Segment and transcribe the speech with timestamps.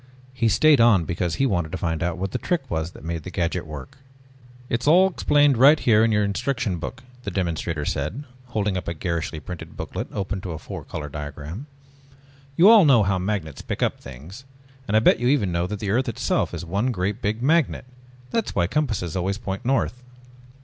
[0.33, 3.21] He stayed on because he wanted to find out what the trick was that made
[3.21, 3.99] the gadget work.
[4.67, 8.95] "It's all explained right here in your instruction book," the demonstrator said, holding up a
[8.95, 11.67] garishly printed booklet opened to a four color diagram.
[12.55, 14.43] "You all know how magnets pick up things
[14.87, 17.85] and I bet you even know that the earth itself is one great big magnet
[18.31, 20.01] that's why compasses always point north.